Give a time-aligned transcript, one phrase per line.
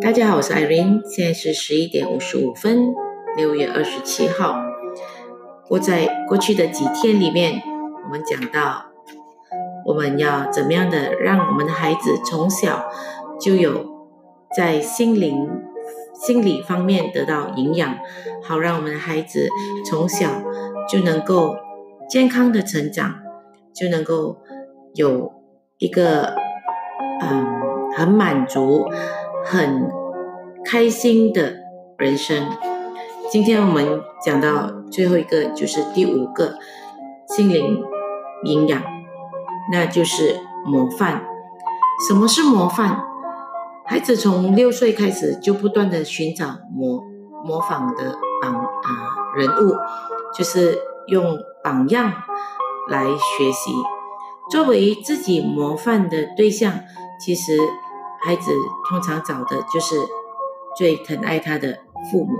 [0.00, 2.94] 大家好，我是 Irene，现在是十一点五十五分，
[3.36, 4.56] 六月二十七号。
[5.70, 7.62] 我在过去的几天里面，
[8.04, 8.86] 我们讲到
[9.86, 12.90] 我们要怎么样的让我们的孩子从小
[13.40, 13.86] 就有
[14.54, 15.48] 在心灵、
[16.14, 17.96] 心理方面得到营养，
[18.42, 19.48] 好让我们的孩子
[19.88, 20.42] 从小
[20.88, 21.56] 就能够
[22.08, 23.20] 健康的成长，
[23.74, 24.36] 就能够
[24.94, 25.32] 有
[25.78, 26.34] 一个
[27.20, 27.46] 嗯
[27.96, 28.84] 很满足。
[29.48, 29.88] 很
[30.64, 31.54] 开心的
[31.98, 32.48] 人生。
[33.30, 36.56] 今天我们讲到最后一个，就是第五个
[37.28, 37.80] 心灵
[38.42, 38.82] 营养，
[39.70, 41.22] 那就是模范。
[42.08, 43.04] 什么是模范？
[43.84, 47.04] 孩子从六岁开始就不断的寻找模
[47.44, 49.76] 模仿的榜啊人物，
[50.36, 52.12] 就是用榜样
[52.88, 53.70] 来学习。
[54.50, 56.80] 作为自己模范的对象，
[57.20, 57.56] 其实。
[58.26, 58.50] 孩子
[58.88, 59.94] 通常找的就是
[60.76, 61.78] 最疼爱他的
[62.10, 62.32] 父母。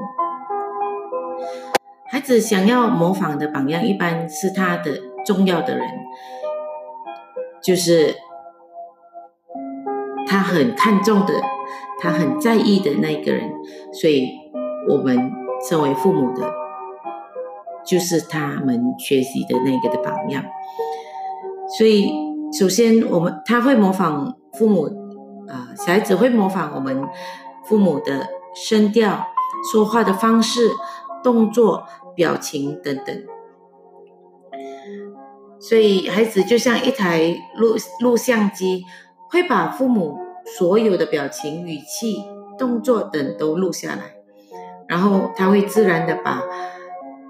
[2.08, 5.88] 孩子想要模仿的榜样，一般是他的重要的人，
[7.62, 8.16] 就是
[10.26, 11.34] 他很看重的、
[12.00, 13.48] 他很在意的那个人。
[13.92, 14.28] 所以，
[14.88, 15.30] 我们
[15.68, 16.52] 身为父母的，
[17.84, 20.42] 就是他们学习的那个的榜样。
[21.78, 22.12] 所以，
[22.58, 25.05] 首先我们他会模仿父母。
[25.48, 27.02] 啊，小孩子会模仿我们
[27.64, 29.26] 父母的声调、
[29.72, 30.70] 说话的方式、
[31.22, 33.24] 动作、表情等等，
[35.58, 38.84] 所以孩子就像一台录录像机，
[39.30, 40.18] 会把父母
[40.58, 42.24] 所有的表情、语气、
[42.58, 44.14] 动作等都录下来，
[44.88, 46.42] 然后他会自然的把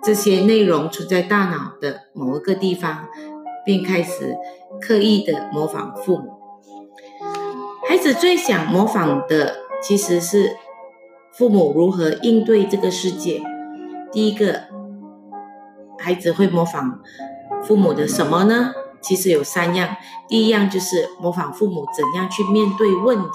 [0.02, 3.08] 这些内容存在大脑的某一个地方，
[3.64, 4.36] 并开始
[4.80, 6.35] 刻意的模仿父母。
[7.88, 10.56] 孩子最想模仿的其实是
[11.32, 13.42] 父母如何应对这个世界。
[14.10, 14.64] 第一个，
[15.98, 17.00] 孩子会模仿
[17.62, 18.72] 父母的什么呢？
[19.00, 19.96] 其实有三样。
[20.26, 23.28] 第一样就是模仿父母怎样去面对问题，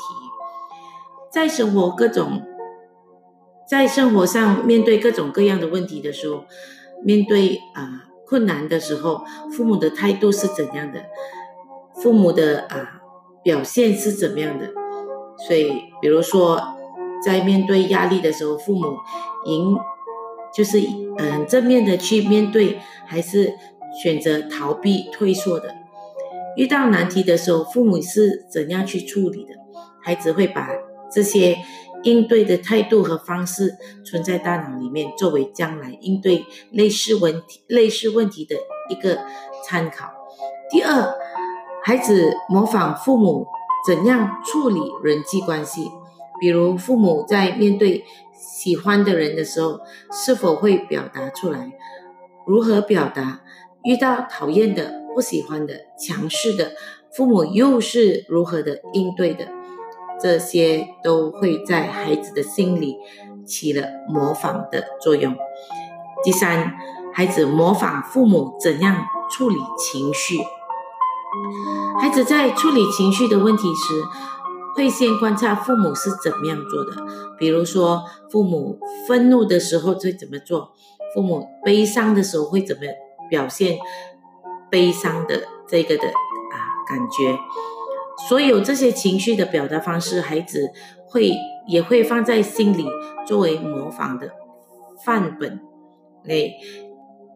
[1.31, 2.41] 在生活各种
[3.65, 6.43] 在生活上面对各种各样的问题的时候，
[7.03, 9.23] 面对啊困难的时候，
[9.55, 11.05] 父母的态度是怎样的？
[11.95, 13.00] 父母的啊。
[13.43, 14.67] 表现是怎么样的？
[15.47, 16.61] 所以，比如说，
[17.25, 18.97] 在面对压力的时候，父母
[19.45, 19.75] 迎
[20.53, 20.79] 就是
[21.17, 23.53] 嗯正面的去面对，还是
[24.03, 25.73] 选择逃避退缩的？
[26.55, 29.53] 遇到难题的时候，父母是怎样去处理的？
[30.03, 30.69] 孩子会把
[31.11, 31.57] 这些
[32.03, 33.75] 应对的态度和方式
[34.05, 38.55] 存在大脑里面，作为将来应对类似问题、类似问题的
[38.89, 39.17] 一个
[39.65, 40.11] 参考。
[40.69, 41.15] 第二。
[41.83, 43.47] 孩子模仿父母
[43.87, 45.91] 怎样处理人际关系，
[46.39, 49.79] 比如父母在面对喜欢的人的时候，
[50.11, 51.71] 是否会表达出来？
[52.45, 53.41] 如何表达？
[53.83, 56.73] 遇到讨厌的、不喜欢的、强势的，
[57.11, 59.47] 父母又是如何的应对的？
[60.21, 62.97] 这些都会在孩子的心里
[63.43, 65.35] 起了模仿的作用。
[66.23, 66.73] 第三，
[67.11, 70.37] 孩子模仿父母怎样处理情绪。
[71.99, 74.03] 孩子在处理情绪的问题时，
[74.75, 76.91] 会先观察父母是怎么样做的。
[77.37, 80.73] 比如说，父母愤怒的时候会怎么做？
[81.13, 82.81] 父母悲伤的时候会怎么
[83.29, 83.77] 表现
[84.69, 86.55] 悲伤的这个的啊
[86.87, 87.37] 感觉？
[88.29, 90.71] 所有这些情绪的表达方式，孩子
[91.07, 91.33] 会
[91.67, 92.85] 也会放在心里
[93.25, 94.31] 作为模仿的
[95.03, 95.59] 范本。
[96.25, 96.53] 诶。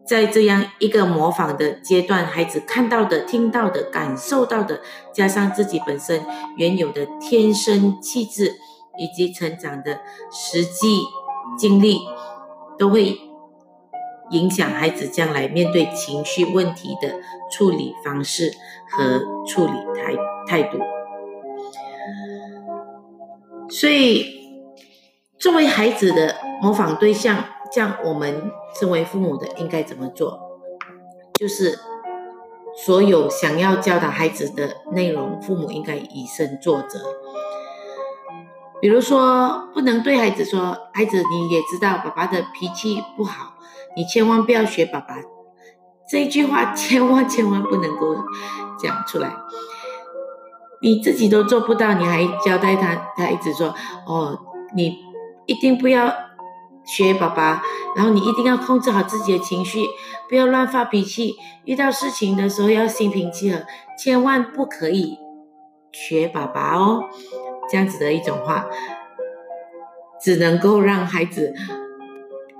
[0.06, 4.80] 在这样一个模仿的阶段，孩子看到的、听到的、感受到的，
[5.12, 6.24] 加上自己本身
[6.56, 8.54] 原有的天生气质
[8.96, 9.98] 以及成长的
[10.30, 11.02] 实际
[11.58, 11.98] 经历，
[12.78, 13.18] 都会
[14.30, 17.16] 影响孩子将来面对情绪问题的
[17.50, 18.52] 处理方式
[18.88, 20.14] 和处理态
[20.46, 20.78] 态度。
[23.68, 24.24] 所以，
[25.36, 27.44] 作为孩子的模仿对象。
[27.72, 30.40] 像我们身为父母的应该怎么做？
[31.38, 31.78] 就是
[32.76, 36.98] 所有想要教导孩子的内容，父母应该以身作则。
[38.80, 43.54] 比如说，不能对孩子说：“孩子，你也知道爸爸的脾气不好，
[43.96, 45.16] 你千万不要学爸爸。”
[46.08, 48.14] 这句话千万千万不能够
[48.78, 49.34] 讲出来。
[50.82, 53.74] 你自己都做不到，你还交代他，他一直说
[54.06, 54.38] ：“哦，
[54.74, 54.98] 你
[55.46, 56.12] 一定不要。”
[56.86, 57.62] 学爸爸，
[57.96, 59.84] 然后你一定要控制好自己的情绪，
[60.28, 61.34] 不要乱发脾气。
[61.64, 63.66] 遇到事情的时候要心平气和，
[63.98, 65.18] 千万不可以
[65.92, 67.04] 学爸爸哦。
[67.68, 68.66] 这样子的一种话，
[70.22, 71.52] 只能够让孩子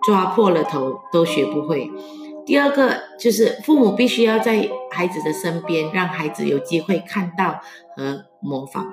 [0.05, 1.90] 抓破了头都学不会。
[2.44, 7.61] 第二个就是父母必须要在孩子的身边，让孩子有机会看到
[7.96, 8.87] 和模仿。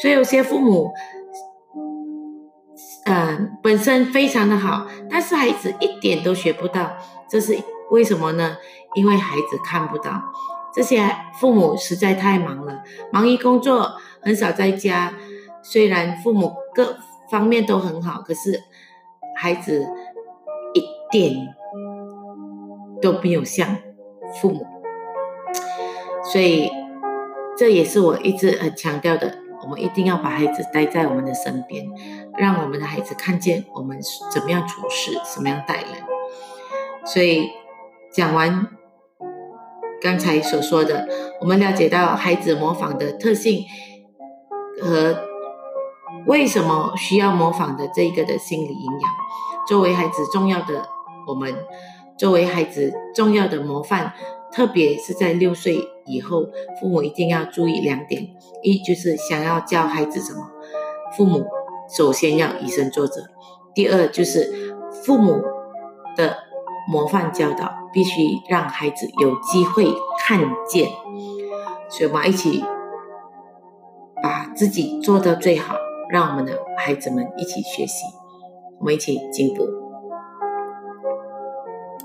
[0.00, 0.92] 所以有些父母，
[3.04, 6.92] 嗯，本身非常的好，但是孩子一点都学不到，
[7.28, 7.56] 这是
[7.90, 8.56] 为什么呢？
[8.94, 10.22] 因为孩子看不到。
[10.74, 11.08] 这些
[11.38, 15.12] 父母实在太忙了，忙于工作，很少在家。
[15.62, 16.96] 虽然父母各
[17.30, 18.60] 方面都很好，可是
[19.36, 19.86] 孩子
[20.74, 21.54] 一点
[23.00, 23.76] 都没有像
[24.40, 24.66] 父母。
[26.32, 26.70] 所以
[27.56, 31.86] 这也是我一直很强调的，我们一定要把孩子带在我们的身边，
[32.38, 33.98] 让我们的孩子看见我们
[34.30, 35.86] 怎么样处事，怎么样待人。
[37.04, 37.50] 所以
[38.12, 38.68] 讲完。
[40.02, 41.08] 刚才所说的，
[41.40, 43.64] 我们了解到孩子模仿的特性
[44.82, 45.16] 和
[46.26, 49.10] 为什么需要模仿的这一个的心理营养，
[49.66, 50.86] 作为孩子重要的
[51.26, 51.54] 我们，
[52.18, 54.12] 作为孩子重要的模范，
[54.52, 56.48] 特别是在六岁以后，
[56.78, 58.28] 父母一定要注意两点：
[58.62, 60.50] 一就是想要教孩子什么，
[61.16, 61.46] 父母
[61.88, 63.22] 首先要以身作则；
[63.74, 65.42] 第二就是父母
[66.16, 66.36] 的
[66.88, 67.72] 模范教导。
[67.94, 69.86] 必须让孩子有机会
[70.18, 70.90] 看见，
[71.88, 72.64] 所以我们一起
[74.20, 75.76] 把自己做到最好，
[76.10, 78.04] 让我们的孩子们一起学习，
[78.80, 79.83] 我们一起进步。